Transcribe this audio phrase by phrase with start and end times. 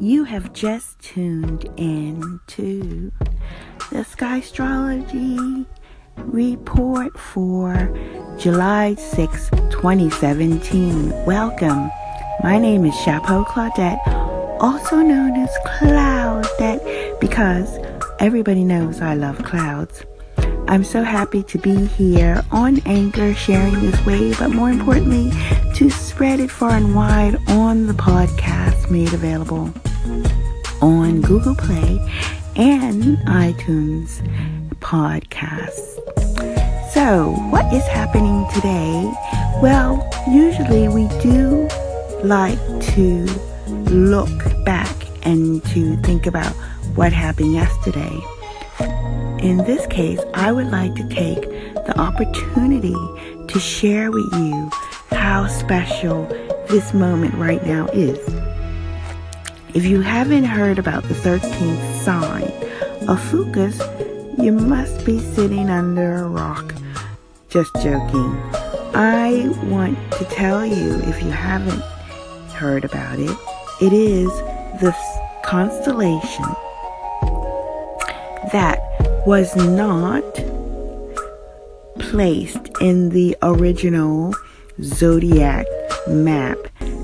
[0.00, 3.10] You have just tuned in to
[3.90, 5.66] the Sky Astrology
[6.18, 7.92] report for
[8.38, 11.24] July 6, 2017.
[11.24, 11.90] Welcome.
[12.44, 13.98] My name is Chapeau Claudette,
[14.60, 17.76] also known as Cloudette, because
[18.20, 20.04] everybody knows I love clouds.
[20.68, 25.32] I'm so happy to be here on Anchor sharing this wave, but more importantly,
[25.74, 29.72] to spread it far and wide on the podcast made available
[30.80, 31.98] on Google Play
[32.56, 34.20] and iTunes
[34.80, 35.94] podcasts.
[36.92, 39.12] So, what is happening today?
[39.62, 41.68] Well, usually we do
[42.22, 42.58] like
[42.94, 43.24] to
[43.90, 44.94] look back
[45.24, 46.52] and to think about
[46.94, 48.20] what happened yesterday.
[49.40, 52.96] In this case, I would like to take the opportunity
[53.46, 54.70] to share with you
[55.12, 56.24] how special
[56.68, 58.18] this moment right now is.
[59.74, 62.44] If you haven't heard about the 13th sign
[63.06, 63.78] of Fucus,
[64.42, 66.74] you must be sitting under a rock.
[67.50, 68.34] Just joking.
[68.94, 71.82] I want to tell you, if you haven't
[72.54, 73.36] heard about it,
[73.82, 74.30] it is
[74.80, 74.96] the
[75.44, 76.46] constellation
[78.52, 78.80] that
[79.26, 80.24] was not
[81.98, 84.34] placed in the original
[84.80, 85.66] zodiac
[86.08, 86.56] map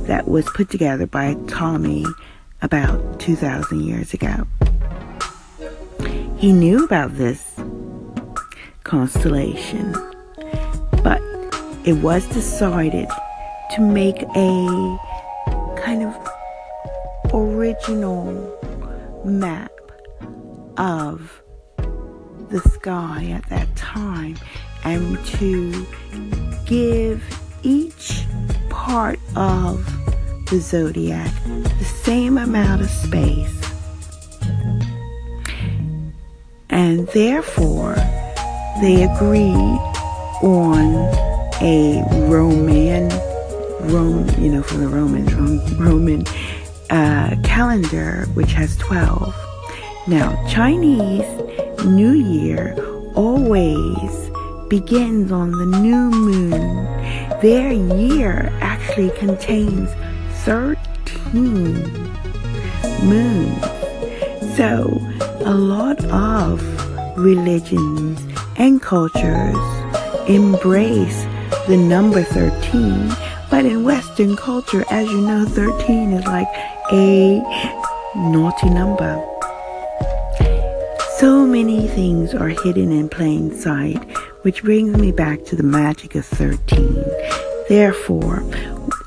[0.06, 2.06] that was put together by Ptolemy
[2.64, 4.46] about 2,000 years ago.
[6.38, 7.60] He knew about this
[8.84, 9.92] constellation,
[11.02, 11.20] but
[11.84, 13.06] it was decided
[13.74, 14.98] to make a
[15.76, 18.32] kind of original
[19.26, 19.70] map
[20.78, 21.42] of
[22.48, 24.36] the sky at that time
[24.84, 25.86] and to
[26.64, 27.22] give
[27.62, 28.24] each
[28.70, 29.86] part of
[30.46, 33.60] the zodiac the same amount of space.
[36.70, 37.94] And therefore,
[38.80, 39.78] they agreed
[40.42, 40.94] on
[41.60, 43.08] a Roman,
[43.92, 45.32] Rome, you know, for the Romans,
[45.74, 46.26] Roman
[46.90, 49.34] uh, calendar, which has 12.
[50.06, 51.24] Now, Chinese
[51.84, 52.74] New Year
[53.14, 54.30] always
[54.68, 56.84] begins on the new moon.
[57.40, 59.90] Their year actually contains
[60.44, 61.42] 13
[63.02, 63.64] moons.
[64.56, 65.00] So,
[65.40, 66.60] a lot of
[67.16, 68.20] religions
[68.58, 69.56] and cultures
[70.28, 71.24] embrace
[71.66, 73.08] the number 13,
[73.50, 76.48] but in Western culture, as you know, 13 is like
[76.92, 77.40] a
[78.14, 79.24] naughty number.
[81.16, 83.96] So many things are hidden in plain sight,
[84.42, 87.02] which brings me back to the magic of 13.
[87.70, 88.42] Therefore,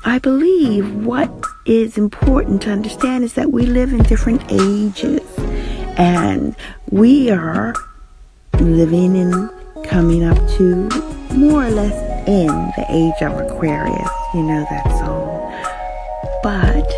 [0.08, 1.30] I believe what
[1.66, 5.20] is important to understand is that we live in different ages
[5.98, 6.56] and
[6.90, 7.74] we are
[8.58, 9.50] living in
[9.84, 10.88] coming up to
[11.34, 11.92] more or less
[12.26, 14.08] in the age of Aquarius.
[14.32, 15.52] You know that song.
[16.42, 16.90] But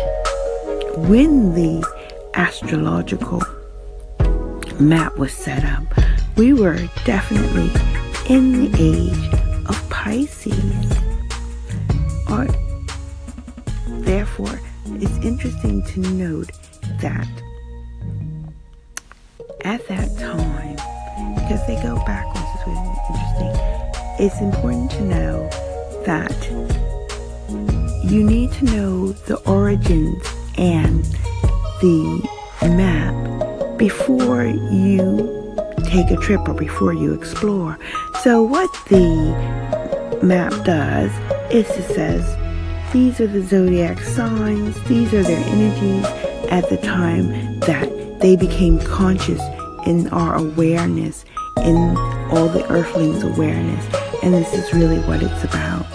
[1.09, 1.85] when the
[2.35, 3.41] astrological
[4.79, 5.83] map was set up,
[6.37, 7.71] we were definitely
[8.33, 11.10] in the age of Pisces.
[14.47, 16.51] It's interesting to note
[17.01, 17.27] that
[19.63, 20.75] at that time,
[21.35, 24.25] because they go backwards, it's really interesting.
[24.25, 25.49] It's important to know
[26.05, 26.49] that
[28.03, 30.25] you need to know the origins
[30.57, 31.03] and
[31.81, 32.27] the
[32.63, 37.77] map before you take a trip or before you explore.
[38.23, 41.11] So, what the map does
[41.51, 42.37] is it says
[42.91, 46.05] these are the zodiac signs, these are their energies
[46.49, 47.29] at the time
[47.61, 49.41] that they became conscious
[49.85, 51.23] in our awareness,
[51.63, 51.95] in
[52.31, 53.85] all the earthlings' awareness.
[54.21, 55.85] And this is really what it's about.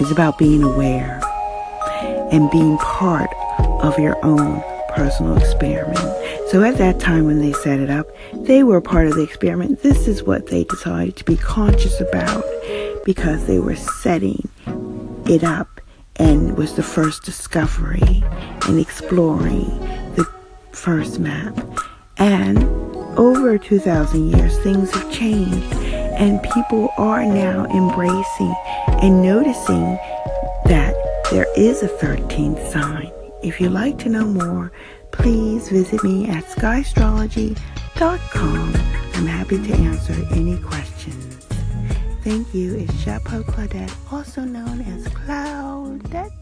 [0.00, 1.22] It's about being aware
[2.32, 5.98] and being part of your own personal experiment.
[6.48, 9.82] So at that time when they set it up, they were part of the experiment.
[9.82, 12.44] This is what they decided to be conscious about
[13.04, 14.48] because they were setting
[15.28, 15.80] it up
[16.16, 18.24] and was the first discovery
[18.66, 19.68] and exploring
[20.14, 20.26] the
[20.72, 21.54] first map.
[22.18, 22.58] And
[23.18, 25.72] over 2,000 years, things have changed
[26.16, 28.54] and people are now embracing
[29.02, 29.98] and noticing
[30.64, 30.94] that
[31.30, 33.12] there is a 13th sign.
[33.42, 34.72] If you'd like to know more,
[35.12, 38.74] please visit me at skyastrology.com.
[39.14, 40.95] I'm happy to answer any questions.
[42.26, 42.74] Thank you.
[42.74, 46.35] It's Chapeau Claudette, also known as Cloudette.